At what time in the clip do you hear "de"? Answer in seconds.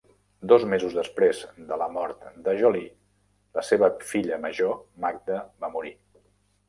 1.71-1.77, 2.47-2.55